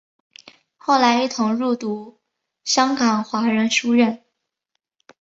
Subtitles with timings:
[0.77, 2.19] 后来一同入读
[2.63, 4.25] 香港华仁书院。